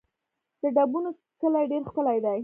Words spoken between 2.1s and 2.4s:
دی